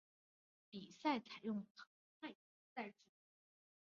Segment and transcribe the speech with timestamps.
[0.71, 1.85] 比赛采用单
[2.23, 2.33] 淘
[2.73, 2.95] 汰制。